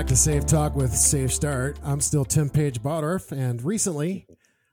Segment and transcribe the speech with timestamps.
[0.00, 1.76] back to Safe Talk with SafeStart.
[1.84, 4.26] I'm still Tim Page Bottorff, and recently,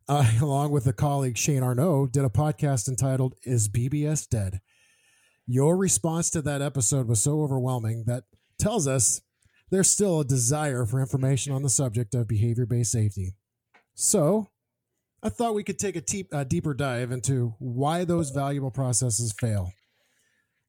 [0.07, 4.61] uh, along with a colleague Shane Arnaud, did a podcast entitled "Is BBS Dead?"
[5.45, 8.23] Your response to that episode was so overwhelming that
[8.57, 9.19] tells us
[9.69, 13.35] there's still a desire for information on the subject of behavior-based safety.
[13.95, 14.47] So,
[15.21, 19.35] I thought we could take a, te- a deeper dive into why those valuable processes
[19.37, 19.73] fail.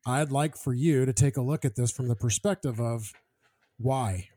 [0.05, 3.13] I'd like for you to take a look at this from the perspective of
[3.77, 4.31] why.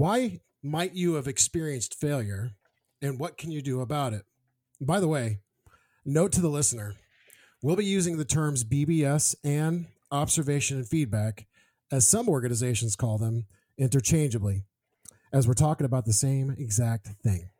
[0.00, 2.52] Why might you have experienced failure
[3.02, 4.24] and what can you do about it?
[4.80, 5.40] By the way,
[6.06, 6.94] note to the listener
[7.62, 11.46] we'll be using the terms BBS and observation and feedback,
[11.92, 13.44] as some organizations call them,
[13.76, 14.62] interchangeably,
[15.34, 17.50] as we're talking about the same exact thing.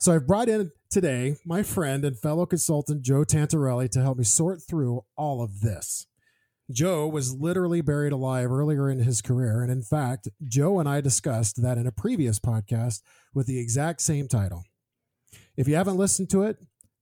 [0.00, 4.24] So I've brought in today my friend and fellow consultant Joe Tantarelli to help me
[4.24, 6.08] sort through all of this.
[6.72, 9.62] Joe was literally buried alive earlier in his career.
[9.62, 13.02] And in fact, Joe and I discussed that in a previous podcast
[13.34, 14.64] with the exact same title.
[15.56, 16.58] If you haven't listened to it,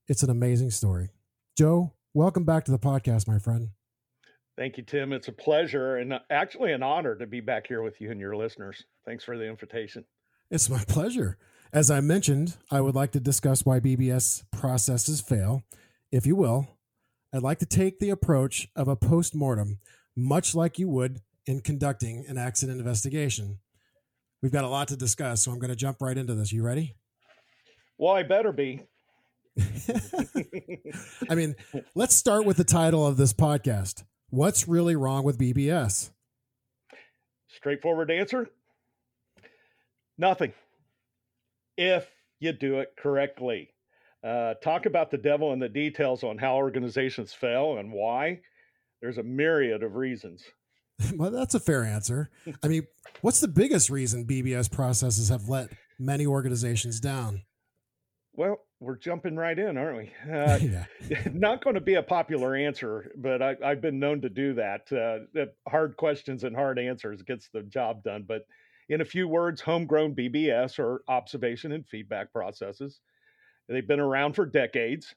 [0.09, 1.11] it's an amazing story.
[1.57, 3.69] Joe, welcome back to the podcast, my friend.
[4.59, 5.13] Thank you, Tim.
[5.13, 8.37] It's a pleasure and actually an honor to be back here with you and your
[8.37, 8.85] listeners.
[9.07, 10.05] Thanks for the invitation.
[10.51, 11.39] It's my pleasure.
[11.73, 15.63] As I mentioned, I would like to discuss why BBS processes fail,
[16.11, 16.67] if you will,
[17.33, 19.79] I'd like to take the approach of a post mortem,
[20.17, 23.59] much like you would in conducting an accident investigation.
[24.43, 26.53] We've got a lot to discuss, so I'm going to jump right into this.
[26.53, 26.97] You ready?
[27.99, 28.83] Well, I better be.
[31.29, 31.55] I mean,
[31.95, 36.11] let's start with the title of this podcast What's Really Wrong with BBS?
[37.49, 38.49] Straightforward answer
[40.21, 40.53] nothing.
[41.77, 42.07] If
[42.39, 43.71] you do it correctly.
[44.23, 48.41] Uh, talk about the devil and the details on how organizations fail and why.
[49.01, 50.45] There's a myriad of reasons.
[51.17, 52.31] well, that's a fair answer.
[52.63, 52.87] I mean,
[53.23, 57.43] what's the biggest reason BBS processes have let many organizations down?
[58.35, 60.13] Well, we're jumping right in, aren't we?
[60.33, 60.85] Uh, yeah.
[61.33, 64.91] not going to be a popular answer, but I, have been known to do that.
[64.93, 68.25] Uh, hard questions and hard answers gets the job done.
[68.27, 68.43] But
[68.89, 73.01] in a few words, homegrown BBS or observation and feedback processes
[73.71, 75.15] They've been around for decades.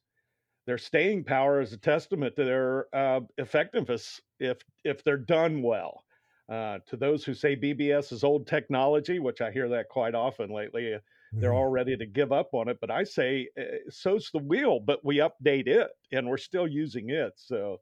[0.66, 6.06] Their staying power is a testament to their uh, effectiveness if if they're done well.
[6.50, 10.52] Uh, to those who say BBS is old technology, which I hear that quite often
[10.52, 11.00] lately, uh,
[11.32, 11.58] they're mm-hmm.
[11.58, 12.78] all ready to give up on it.
[12.80, 17.10] But I say, uh, so's the wheel, but we update it and we're still using
[17.10, 17.34] it.
[17.38, 17.80] So,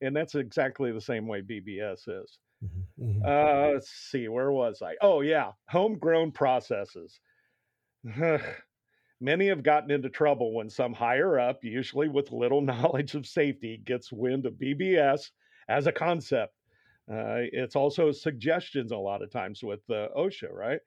[0.00, 2.38] and that's exactly the same way BBS is.
[2.64, 3.04] Mm-hmm.
[3.04, 3.22] mm-hmm.
[3.24, 4.94] Uh, let's see, where was I?
[5.00, 7.20] Oh, yeah, homegrown processes.
[9.20, 13.80] Many have gotten into trouble when some higher up, usually with little knowledge of safety,
[13.84, 15.30] gets wind of BBS
[15.68, 16.54] as a concept.
[17.10, 20.80] Uh, it's also suggestions a lot of times with uh, OSHA, right?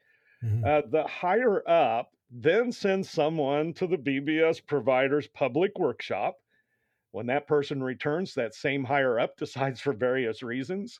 [0.43, 0.63] Mm-hmm.
[0.65, 6.35] Uh, the higher up then sends someone to the BBS provider's public workshop.
[7.11, 10.99] When that person returns, that same higher up decides for various reasons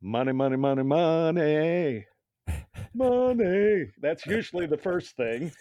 [0.00, 2.04] money, money, money, money,
[2.94, 3.86] money.
[4.00, 5.52] That's usually the first thing.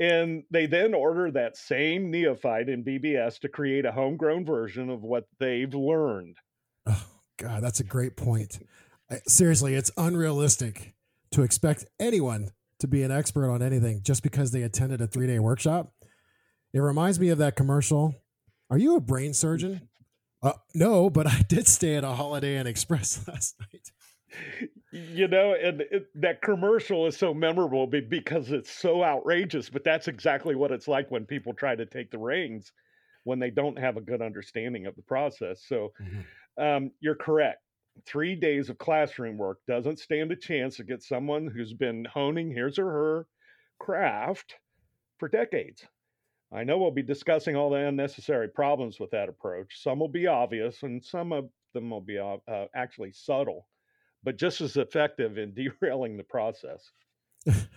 [0.00, 5.02] And they then order that same neophyte in BBS to create a homegrown version of
[5.02, 6.38] what they've learned.
[6.86, 7.04] Oh,
[7.38, 8.66] God, that's a great point.
[9.26, 10.94] Seriously, it's unrealistic
[11.32, 15.26] to expect anyone to be an expert on anything just because they attended a three
[15.26, 15.92] day workshop.
[16.72, 18.14] It reminds me of that commercial.
[18.70, 19.88] Are you a brain surgeon?
[20.42, 23.90] Uh, no, but I did stay at a Holiday Inn Express last night
[24.92, 30.08] you know and it, that commercial is so memorable because it's so outrageous but that's
[30.08, 32.72] exactly what it's like when people try to take the reins
[33.24, 35.62] when they don't have a good understanding of the process.
[35.66, 36.62] So mm-hmm.
[36.62, 37.60] um, you're correct.
[38.06, 42.50] Three days of classroom work doesn't stand a chance to get someone who's been honing
[42.50, 43.26] his or her
[43.78, 44.54] craft
[45.18, 45.84] for decades.
[46.52, 49.82] I know we'll be discussing all the unnecessary problems with that approach.
[49.82, 53.68] Some will be obvious and some of them will be uh, uh actually subtle
[54.22, 56.90] but just as effective in derailing the process.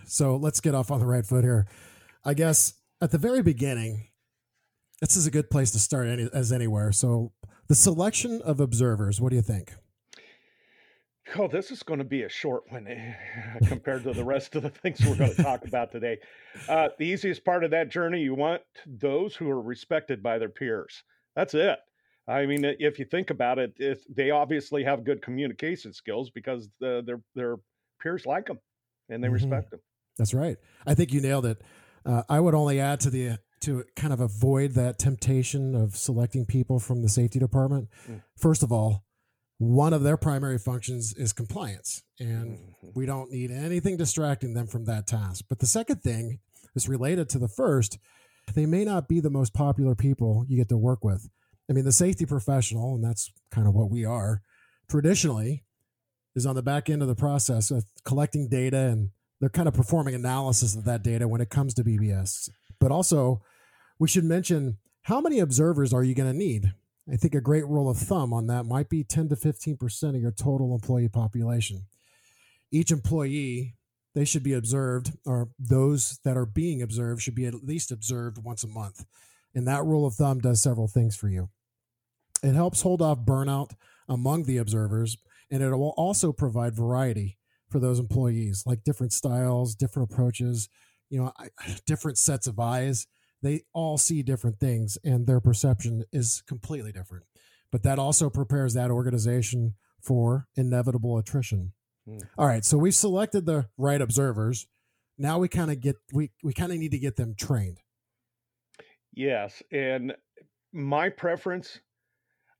[0.06, 1.66] so let's get off on the right foot here.
[2.24, 4.08] I guess at the very beginning,
[5.00, 6.92] this is a good place to start any, as anywhere.
[6.92, 7.32] So
[7.68, 9.72] the selection of observers, what do you think?
[11.36, 13.14] Oh, this is going to be a short one eh,
[13.66, 16.18] compared to the rest of the things we're going to talk about today.
[16.68, 20.50] Uh, the easiest part of that journey, you want those who are respected by their
[20.50, 21.02] peers.
[21.34, 21.78] That's it.
[22.26, 26.68] I mean, if you think about it, if they obviously have good communication skills because
[26.80, 27.56] the, their their
[28.00, 28.58] peers like them
[29.08, 29.34] and they mm-hmm.
[29.34, 29.80] respect them.
[30.18, 30.56] That's right.
[30.86, 31.60] I think you nailed it.
[32.06, 36.44] Uh, I would only add to the to kind of avoid that temptation of selecting
[36.44, 37.88] people from the safety department.
[38.08, 38.22] Mm.
[38.36, 39.04] First of all,
[39.58, 42.88] one of their primary functions is compliance, and mm-hmm.
[42.94, 45.44] we don't need anything distracting them from that task.
[45.48, 46.40] But the second thing
[46.74, 47.98] is related to the first.
[48.54, 51.28] They may not be the most popular people you get to work with.
[51.68, 54.42] I mean, the safety professional, and that's kind of what we are,
[54.88, 55.64] traditionally
[56.34, 59.74] is on the back end of the process of collecting data and they're kind of
[59.74, 62.48] performing analysis of that data when it comes to BBS.
[62.80, 63.42] But also,
[63.98, 66.72] we should mention how many observers are you going to need?
[67.12, 70.20] I think a great rule of thumb on that might be 10 to 15% of
[70.20, 71.82] your total employee population.
[72.70, 73.74] Each employee,
[74.14, 78.42] they should be observed, or those that are being observed should be at least observed
[78.42, 79.04] once a month.
[79.54, 81.50] And that rule of thumb does several things for you.
[82.44, 83.72] It helps hold off burnout
[84.08, 85.16] among the observers,
[85.50, 87.38] and it will also provide variety
[87.70, 90.68] for those employees, like different styles, different approaches,
[91.10, 91.32] you know,
[91.86, 93.06] different sets of eyes
[93.44, 97.24] they all see different things and their perception is completely different.
[97.70, 101.72] But that also prepares that organization for inevitable attrition.
[102.08, 102.22] Mm.
[102.38, 104.66] All right, so we've selected the right observers.
[105.18, 107.78] Now we kind of get we we kind of need to get them trained.
[109.12, 110.14] Yes, and
[110.72, 111.80] my preference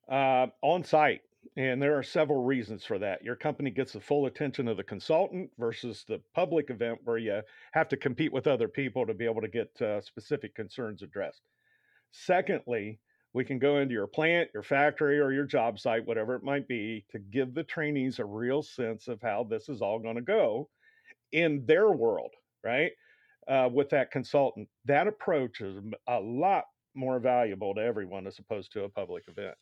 [0.08, 1.22] uh, on site
[1.56, 3.22] and there are several reasons for that.
[3.22, 7.42] Your company gets the full attention of the consultant versus the public event where you
[7.72, 11.42] have to compete with other people to be able to get uh, specific concerns addressed.
[12.10, 12.98] Secondly,
[13.34, 16.68] we can go into your plant, your factory, or your job site, whatever it might
[16.68, 20.22] be, to give the trainees a real sense of how this is all going to
[20.22, 20.68] go
[21.32, 22.30] in their world,
[22.62, 22.92] right?
[23.48, 24.68] Uh, with that consultant.
[24.86, 25.76] That approach is
[26.08, 26.64] a lot
[26.94, 29.56] more valuable to everyone as opposed to a public event.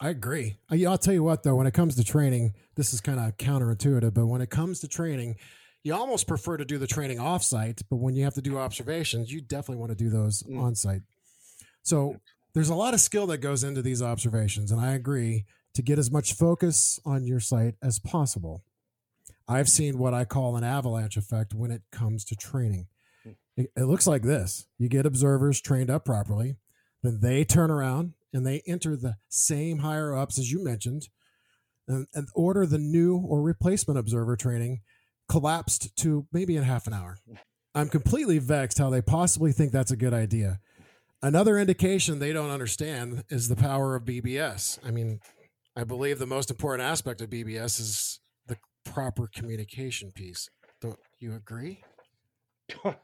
[0.00, 0.56] I agree.
[0.70, 4.14] I'll tell you what, though, when it comes to training, this is kind of counterintuitive,
[4.14, 5.36] but when it comes to training,
[5.82, 9.30] you almost prefer to do the training offsite, but when you have to do observations,
[9.32, 10.60] you definitely want to do those mm.
[10.60, 11.02] on site.
[11.82, 12.16] So
[12.54, 15.44] there's a lot of skill that goes into these observations, and I agree
[15.74, 18.64] to get as much focus on your site as possible.
[19.46, 22.86] I've seen what I call an avalanche effect when it comes to training.
[23.26, 23.36] Mm.
[23.56, 26.56] It, it looks like this you get observers trained up properly,
[27.02, 31.08] then they turn around and they enter the same higher ups as you mentioned
[31.88, 34.80] and, and order the new or replacement observer training
[35.28, 37.18] collapsed to maybe in half an hour.
[37.74, 40.60] I'm completely vexed how they possibly think that's a good idea.
[41.22, 44.78] Another indication they don't understand is the power of BBS.
[44.84, 45.20] I mean,
[45.76, 50.48] I believe the most important aspect of BBS is the proper communication piece.
[50.80, 51.82] Don't you agree?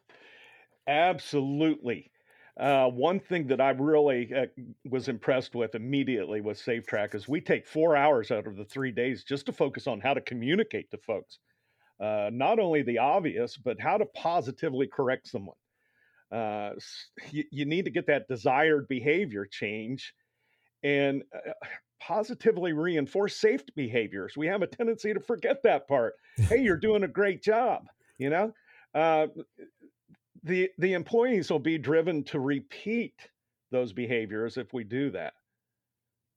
[0.87, 2.11] Absolutely.
[2.59, 4.47] Uh, one thing that I really uh,
[4.89, 8.91] was impressed with immediately with SafeTrack is we take four hours out of the three
[8.91, 11.39] days just to focus on how to communicate to folks.
[12.01, 15.57] Uh, not only the obvious, but how to positively correct someone.
[16.33, 16.71] Uh,
[17.31, 20.15] you, you, need to get that desired behavior change
[20.83, 21.53] and uh,
[22.01, 24.37] positively reinforce safe behaviors.
[24.37, 26.15] We have a tendency to forget that part.
[26.37, 27.83] hey, you're doing a great job.
[28.17, 28.55] You know,
[28.95, 29.27] uh,
[30.43, 33.15] the the employees will be driven to repeat
[33.71, 35.35] those behaviors if we do that.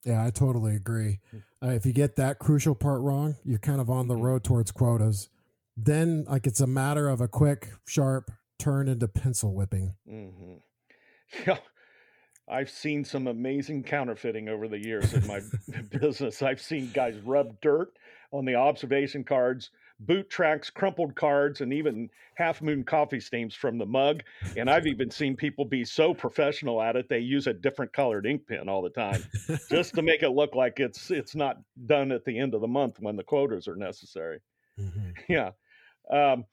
[0.04, 1.20] Yeah, I totally agree.
[1.30, 1.38] Hmm.
[1.62, 4.22] Uh, if you get that crucial part wrong, you're kind of on the mm-hmm.
[4.22, 5.30] road towards quotas.
[5.76, 9.94] Then, like, it's a matter of a quick, sharp turn into pencil whipping.
[10.08, 10.54] Mm-hmm.
[11.48, 11.56] Yeah,
[12.48, 15.40] I've seen some amazing counterfeiting over the years in my
[15.90, 16.42] business.
[16.42, 17.88] I've seen guys rub dirt
[18.30, 19.70] on the observation cards
[20.00, 24.22] boot tracks, crumpled cards, and even half moon coffee steams from the mug.
[24.56, 28.26] And I've even seen people be so professional at it they use a different colored
[28.26, 29.22] ink pen all the time,
[29.70, 32.68] just to make it look like it's it's not done at the end of the
[32.68, 34.40] month when the quotas are necessary.
[34.76, 35.10] Mm-hmm.
[35.28, 35.50] Yeah.
[36.10, 36.46] Um,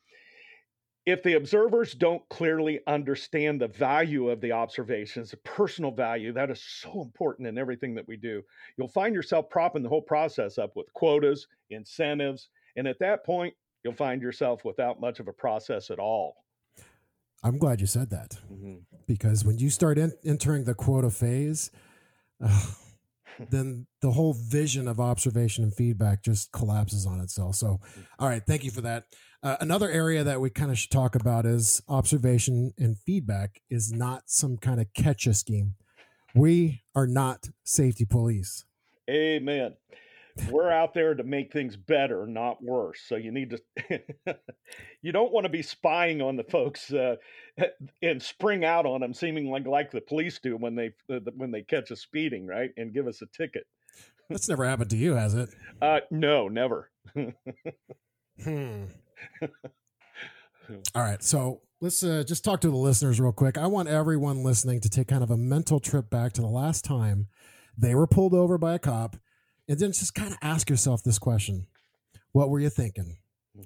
[1.06, 6.52] if the observers don't clearly understand the value of the observations, the personal value, that
[6.52, 8.44] is so important in everything that we do.
[8.78, 13.54] You'll find yourself propping the whole process up with quotas, incentives, and at that point,
[13.84, 16.36] you'll find yourself without much of a process at all.
[17.44, 18.76] I'm glad you said that mm-hmm.
[19.08, 21.72] because when you start in, entering the quota phase,
[22.44, 22.66] uh,
[23.50, 27.56] then the whole vision of observation and feedback just collapses on itself.
[27.56, 27.80] So,
[28.20, 29.06] all right, thank you for that.
[29.42, 33.92] Uh, another area that we kind of should talk about is observation and feedback is
[33.92, 35.74] not some kind of catch a scheme.
[36.36, 38.66] We are not safety police.
[39.10, 39.74] Amen
[40.50, 43.02] we're out there to make things better, not worse.
[43.08, 44.02] So you need to,
[45.02, 47.16] you don't want to be spying on the folks uh,
[48.02, 51.52] and spring out on them, seeming like like the police do when they uh, when
[51.52, 53.66] they catch us speeding, right, and give us a ticket.
[54.30, 55.50] That's never happened to you, has it?
[55.82, 56.90] Uh, no, never.
[57.14, 57.34] hmm.
[60.96, 63.58] All right, so let's uh, just talk to the listeners real quick.
[63.58, 66.86] I want everyone listening to take kind of a mental trip back to the last
[66.86, 67.28] time
[67.78, 69.18] they were pulled over by a cop
[69.68, 71.68] and then just kind of ask yourself this question
[72.32, 73.18] What were you thinking?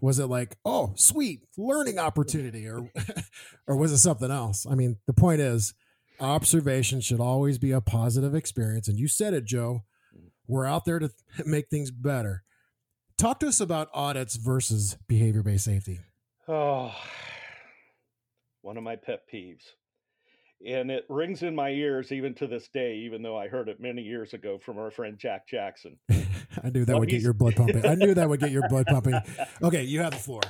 [0.01, 2.89] Was it like, oh, sweet learning opportunity, or
[3.67, 4.65] or was it something else?
[4.69, 5.73] I mean, the point is,
[6.19, 8.87] observation should always be a positive experience.
[8.87, 9.83] And you said it, Joe.
[10.47, 11.09] We're out there to
[11.45, 12.43] make things better.
[13.17, 15.99] Talk to us about audits versus behavior based safety.
[16.47, 16.93] Oh,
[18.61, 19.63] one of my pet peeves.
[20.65, 23.79] And it rings in my ears even to this day, even though I heard it
[23.79, 25.97] many years ago from our friend Jack Jackson.
[26.09, 27.85] I knew that what would get your blood pumping.
[27.85, 29.19] I knew that would get your blood pumping.
[29.61, 30.41] Okay, you have the floor.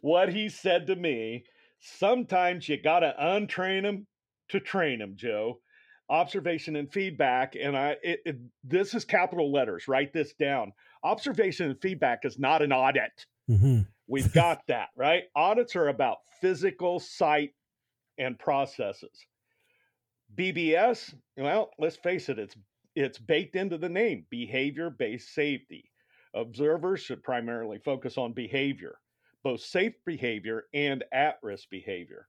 [0.00, 1.44] What he said to me
[1.82, 4.06] sometimes you got to untrain them
[4.48, 5.60] to train them, Joe.
[6.08, 7.54] Observation and feedback.
[7.60, 9.88] And I, it, it, this is capital letters.
[9.88, 10.72] Write this down.
[11.02, 13.26] Observation and feedback is not an audit.
[13.50, 13.80] Mm-hmm.
[14.06, 15.24] We've got that, right?
[15.34, 17.50] Audits are about physical sight
[18.18, 19.26] and processes.
[20.34, 22.56] BBS, well, let's face it, it's
[22.94, 25.90] it's baked into the name, behavior-based safety.
[26.34, 28.98] Observers should primarily focus on behavior,
[29.42, 32.28] both safe behavior and at-risk behavior.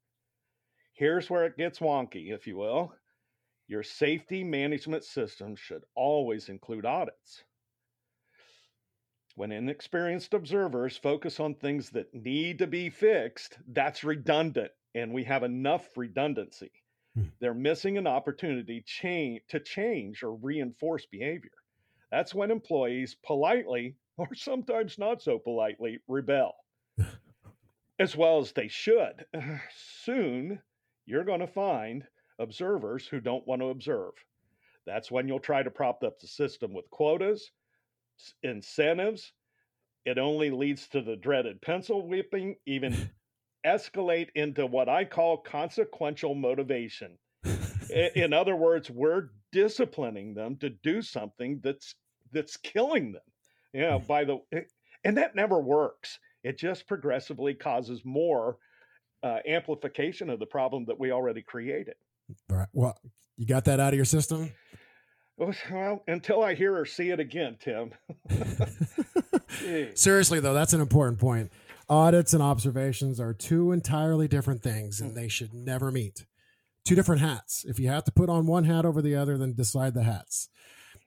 [0.94, 2.94] Here's where it gets wonky, if you will.
[3.68, 7.44] Your safety management system should always include audits.
[9.36, 15.24] When inexperienced observers focus on things that need to be fixed, that's redundant, and we
[15.24, 16.72] have enough redundancy.
[17.16, 17.26] Hmm.
[17.40, 21.52] They're missing an opportunity change, to change or reinforce behavior.
[22.12, 26.54] That's when employees politely, or sometimes not so politely, rebel,
[28.00, 29.26] as well as they should.
[30.04, 30.62] Soon,
[31.06, 32.04] you're going to find
[32.40, 34.14] observers who don't want to observe.
[34.86, 37.52] That's when you'll try to prop up the system with quotas
[38.44, 39.34] incentives.
[40.06, 43.10] It only leads to the dreaded pencil whipping, even
[43.66, 47.18] escalate into what I call consequential motivation.
[48.16, 51.96] In other words, we're disciplining them to do something that's
[52.32, 53.22] that's killing them.
[53.74, 54.40] You know, by the
[55.04, 56.20] and that never works.
[56.44, 58.58] It just progressively causes more
[59.24, 61.96] uh, amplification of the problem that we already created.
[62.52, 62.68] All right.
[62.74, 62.98] Well,
[63.38, 64.52] you got that out of your system.
[65.38, 67.92] Well, until I hear or see it again, Tim.
[69.96, 71.52] Seriously, though, that's an important point.
[71.90, 76.26] Audits and observations are two entirely different things, and they should never meet.
[76.86, 77.66] Two different hats.
[77.68, 80.50] If you have to put on one hat over the other, then decide the hats.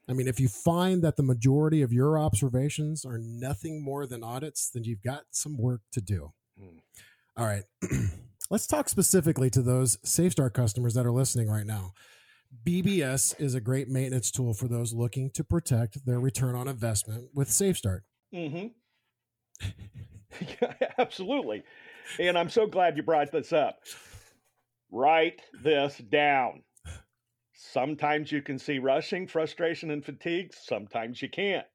[0.09, 4.23] I mean, if you find that the majority of your observations are nothing more than
[4.23, 6.33] audits, then you've got some work to do.
[6.61, 6.81] Mm.
[7.37, 7.65] All right.
[8.51, 11.93] Let's talk specifically to those SafeStart customers that are listening right now.
[12.65, 17.31] BBS is a great maintenance tool for those looking to protect their return on investment
[17.35, 18.03] with SafeStart.
[18.33, 18.69] Mm-hmm.
[20.99, 21.63] absolutely.
[22.19, 23.81] And I'm so glad you brought this up.
[24.91, 26.63] Write this down.
[27.55, 30.53] Sometimes you can see rushing, frustration, and fatigue.
[30.55, 31.67] Sometimes you can't.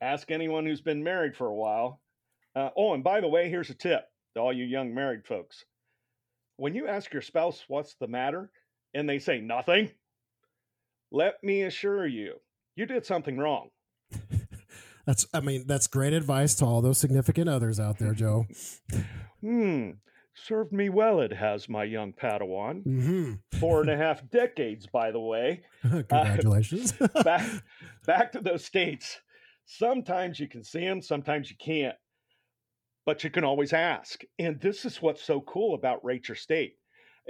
[0.00, 2.00] Ask anyone who's been married for a while.
[2.56, 5.64] Uh, oh, and by the way, here's a tip to all you young married folks.
[6.56, 8.50] When you ask your spouse what's the matter
[8.94, 9.90] and they say nothing,
[11.10, 12.34] let me assure you,
[12.76, 13.70] you did something wrong.
[15.06, 18.46] That's, I mean, that's great advice to all those significant others out there, Joe.
[19.40, 19.90] hmm.
[20.34, 22.82] Served me well, it has, my young Padawan.
[22.84, 23.58] Mm-hmm.
[23.58, 25.62] Four and a half decades, by the way.
[25.82, 26.94] Congratulations.
[26.98, 27.46] Uh, back,
[28.06, 29.20] back to those states.
[29.66, 31.96] Sometimes you can see them, sometimes you can't,
[33.04, 34.22] but you can always ask.
[34.38, 36.76] And this is what's so cool about Rate Your State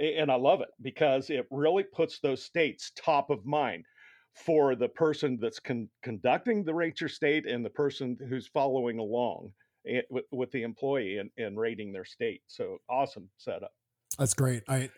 [0.01, 3.85] and I love it because it really puts those states top of mind
[4.33, 8.99] for the person that's con- conducting the rate your state and the person who's following
[8.99, 9.51] along
[9.83, 12.41] it, with, with, the employee and, and rating their state.
[12.47, 13.73] So awesome setup.
[14.17, 14.63] That's great.
[14.67, 14.89] I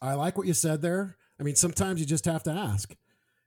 [0.00, 1.16] I like what you said there.
[1.40, 2.94] I mean, sometimes you just have to ask.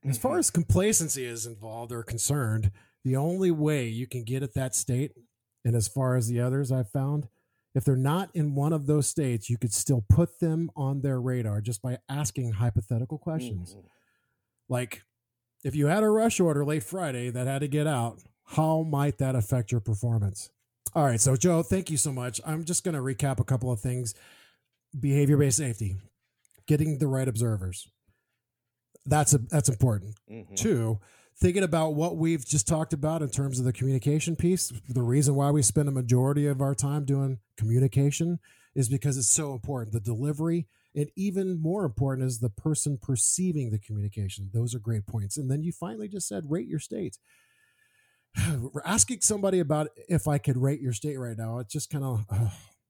[0.05, 0.39] As far mm-hmm.
[0.39, 2.71] as complacency is involved or concerned,
[3.03, 5.13] the only way you can get at that state,
[5.65, 7.27] and as far as the others I've found,
[7.75, 11.21] if they're not in one of those states, you could still put them on their
[11.21, 13.75] radar just by asking hypothetical questions.
[13.75, 13.87] Mm-hmm.
[14.69, 15.03] Like,
[15.63, 19.17] if you had a rush order late Friday that had to get out, how might
[19.17, 20.49] that affect your performance?
[20.95, 21.19] All right.
[21.19, 22.39] So, Joe, thank you so much.
[22.45, 24.13] I'm just going to recap a couple of things
[24.97, 25.97] behavior based safety,
[26.65, 27.87] getting the right observers.
[29.05, 30.15] That's a, that's important.
[30.31, 30.55] Mm-hmm.
[30.55, 30.99] Two,
[31.39, 35.35] thinking about what we've just talked about in terms of the communication piece, the reason
[35.35, 38.39] why we spend a majority of our time doing communication
[38.75, 39.93] is because it's so important.
[39.93, 44.49] The delivery, and even more important is the person perceiving the communication.
[44.53, 45.37] Those are great points.
[45.37, 47.17] And then you finally just said rate your state.
[48.73, 51.59] We're asking somebody about if I could rate your state right now.
[51.59, 52.49] It's just kind of, uh,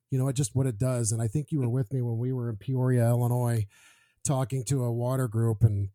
[0.10, 1.12] you know, it just what it does.
[1.12, 3.68] And I think you were with me when we were in Peoria, Illinois,
[4.24, 5.90] talking to a water group and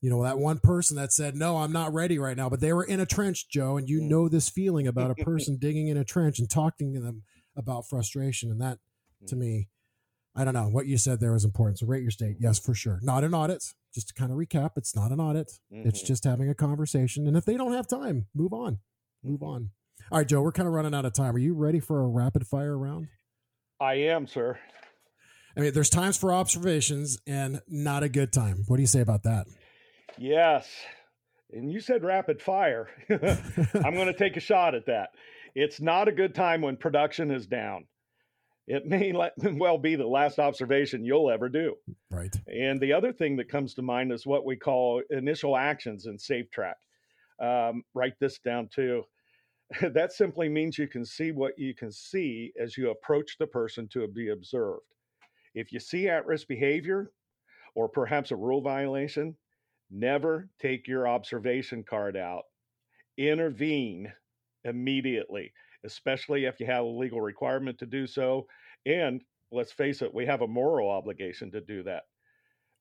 [0.00, 2.72] You know, that one person that said, No, I'm not ready right now, but they
[2.72, 4.08] were in a trench, Joe, and you mm.
[4.08, 7.24] know this feeling about a person digging in a trench and talking to them
[7.56, 8.50] about frustration.
[8.50, 8.78] And that,
[9.26, 9.38] to mm.
[9.38, 9.68] me,
[10.38, 11.80] I don't know what you said there was important.
[11.80, 12.36] So rate your state.
[12.38, 13.00] Yes, for sure.
[13.02, 13.64] Not an audit.
[13.92, 15.50] Just to kind of recap, it's not an audit.
[15.72, 15.88] Mm-hmm.
[15.88, 17.26] It's just having a conversation.
[17.26, 18.78] And if they don't have time, move on.
[19.24, 19.48] Move mm-hmm.
[19.48, 19.70] on.
[20.12, 21.34] All right, Joe, we're kind of running out of time.
[21.34, 23.08] Are you ready for a rapid fire round?
[23.80, 24.58] I am, sir.
[25.56, 28.62] I mean, there's times for observations and not a good time.
[28.68, 29.48] What do you say about that?
[30.16, 30.68] Yes.
[31.50, 32.88] And you said rapid fire.
[33.10, 35.08] I'm going to take a shot at that.
[35.56, 37.86] It's not a good time when production is down.
[38.68, 41.74] It may well be the last observation you'll ever do.
[42.10, 42.34] Right.
[42.46, 46.18] And the other thing that comes to mind is what we call initial actions in
[46.18, 46.74] SafeTrack.
[47.40, 49.04] Um, write this down too.
[49.80, 53.88] that simply means you can see what you can see as you approach the person
[53.88, 54.82] to be observed.
[55.54, 57.10] If you see at risk behavior
[57.74, 59.34] or perhaps a rule violation,
[59.90, 62.44] never take your observation card out.
[63.16, 64.12] Intervene
[64.64, 65.52] immediately,
[65.84, 68.46] especially if you have a legal requirement to do so.
[68.86, 72.02] And let's face it, we have a moral obligation to do that.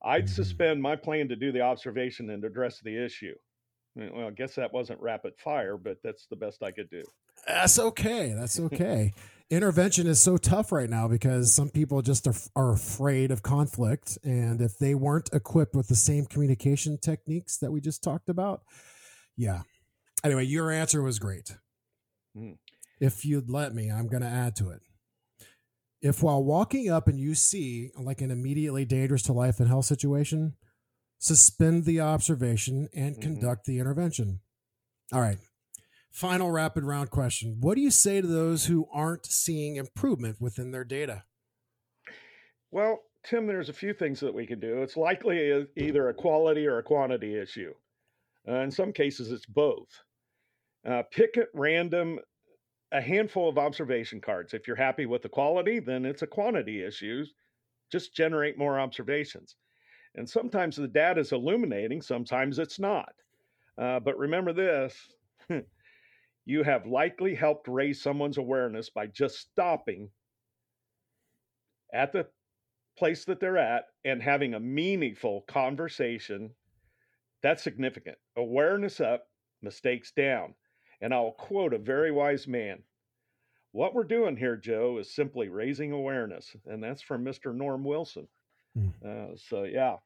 [0.04, 0.34] I'd mm-hmm.
[0.34, 3.36] suspend my plan to do the observation and address the issue.
[3.96, 7.04] Well, I guess that wasn't rapid fire, but that's the best I could do.
[7.48, 8.34] That's okay.
[8.38, 9.14] That's okay.
[9.50, 14.18] Intervention is so tough right now because some people just are, are afraid of conflict.
[14.24, 18.62] And if they weren't equipped with the same communication techniques that we just talked about,
[19.36, 19.62] yeah.
[20.24, 21.58] Anyway, your answer was great.
[22.38, 22.58] Mm.
[23.00, 24.82] If you'd let me, I'm going to add to it.
[26.02, 29.86] If while walking up and you see like an immediately dangerous to life and health
[29.86, 30.54] situation,
[31.18, 33.22] suspend the observation and mm-hmm.
[33.22, 34.40] conduct the intervention.
[35.12, 35.40] All right.
[36.12, 37.58] Final rapid round question.
[37.60, 41.24] What do you say to those who aren't seeing improvement within their data?
[42.72, 44.82] Well, Tim, there's a few things that we can do.
[44.82, 47.74] It's likely either a quality or a quantity issue.
[48.48, 49.90] Uh, in some cases, it's both.
[50.88, 52.20] Uh, pick at random
[52.92, 54.54] a handful of observation cards.
[54.54, 57.26] If you're happy with the quality, then it's a quantity issue.
[57.92, 59.56] Just generate more observations.
[60.16, 63.14] And sometimes the data is illuminating, sometimes it's not.
[63.78, 64.96] Uh, but remember this
[66.46, 70.10] you have likely helped raise someone's awareness by just stopping
[71.94, 72.26] at the
[72.98, 76.50] place that they're at and having a meaningful conversation.
[77.44, 78.18] That's significant.
[78.36, 79.28] Awareness up,
[79.62, 80.56] mistakes down.
[81.02, 82.84] And I'll quote a very wise man.
[83.72, 86.56] What we're doing here, Joe, is simply raising awareness.
[86.66, 87.54] And that's from Mr.
[87.54, 88.28] Norm Wilson.
[88.78, 88.94] Mm.
[89.06, 89.98] Uh, so, yeah.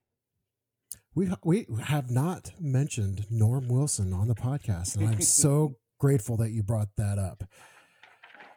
[1.15, 6.51] We, we have not mentioned Norm Wilson on the podcast, and I'm so grateful that
[6.51, 7.43] you brought that up.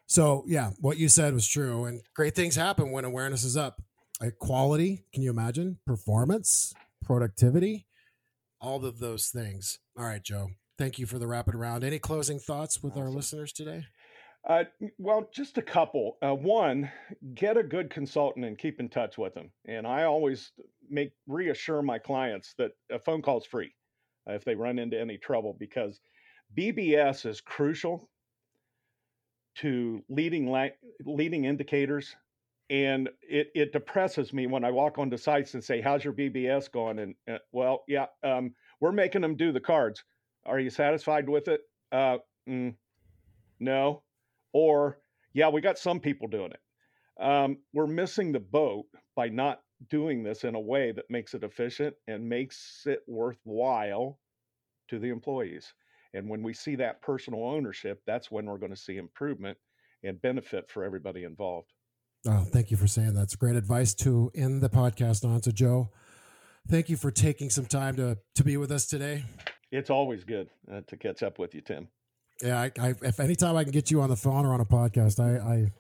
[0.06, 3.82] So, yeah, what you said was true, and great things happen when awareness is up.
[4.20, 5.78] Like quality, can you imagine?
[5.86, 6.72] Performance,
[7.04, 7.86] productivity,
[8.60, 9.80] all of those things.
[9.98, 10.50] All right, Joe.
[10.76, 11.84] Thank you for the rapid round.
[11.84, 13.02] Any closing thoughts with awesome.
[13.04, 13.86] our listeners today?
[14.46, 14.64] Uh,
[14.98, 16.18] well, just a couple.
[16.20, 16.90] Uh, one,
[17.34, 19.50] get a good consultant and keep in touch with them.
[19.66, 20.52] And I always
[20.90, 23.72] make reassure my clients that a phone call is free
[24.28, 26.00] uh, if they run into any trouble because
[26.56, 28.10] BBS is crucial
[29.56, 30.68] to leading la-
[31.06, 32.14] leading indicators.
[32.68, 36.72] And it, it depresses me when I walk onto sites and say, "How's your BBS
[36.72, 40.02] going?" And uh, well, yeah, um, we're making them do the cards.
[40.46, 41.60] Are you satisfied with it?
[41.92, 42.74] Uh, mm,
[43.60, 44.02] no
[44.54, 45.00] or,
[45.34, 47.22] yeah, we got some people doing it.
[47.22, 51.42] Um, we're missing the boat by not doing this in a way that makes it
[51.44, 54.18] efficient and makes it worthwhile
[54.88, 55.74] to the employees.
[56.14, 59.58] And when we see that personal ownership, that's when we're going to see improvement
[60.04, 61.72] and benefit for everybody involved.
[62.26, 65.42] Oh, thank you for saying that's great advice to end the podcast on.
[65.42, 65.90] So, Joe,
[66.68, 69.24] thank you for taking some time to to be with us today.
[69.74, 71.88] It's always good uh, to catch up with you, Tim.
[72.42, 74.64] Yeah, I, I, if anytime I can get you on the phone or on a
[74.64, 75.72] podcast, I, I,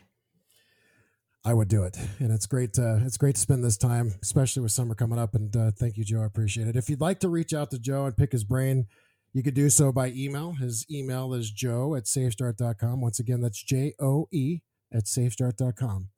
[1.50, 1.96] I would do it.
[2.18, 2.72] And it's great.
[2.74, 5.34] To, it's great to spend this time, especially with summer coming up.
[5.34, 6.22] And uh, thank you, Joe.
[6.22, 6.74] I appreciate it.
[6.74, 8.86] If you'd like to reach out to Joe and pick his brain,
[9.32, 10.52] you could do so by email.
[10.52, 13.00] His email is joe at safestart.com.
[13.00, 14.60] Once again, that's J O E
[14.92, 16.08] at safestart.com.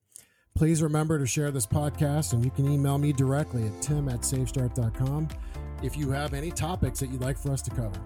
[0.55, 4.21] Please remember to share this podcast, and you can email me directly at tim at
[4.21, 5.29] safestart.com
[5.83, 8.01] if you have any topics that you'd like for us to cover.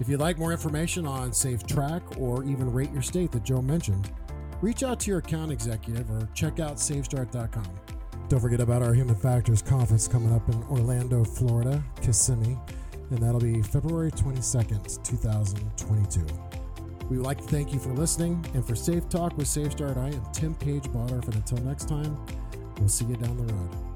[0.00, 3.62] If you'd like more information on Safe Track or even Rate Your State that Joe
[3.62, 4.10] mentioned,
[4.60, 7.68] reach out to your account executive or check out SafeStart.com.
[8.28, 12.58] Don't forget about our Human Factors Conference coming up in Orlando, Florida, Kissimmee,
[13.10, 16.26] and that'll be February 22nd, 2022.
[17.10, 20.08] We would like to thank you for listening, and for Safe Talk with SafeStart, I
[20.08, 22.16] am Tim Page Bottorff, and until next time,
[22.78, 23.91] we'll see you down the road.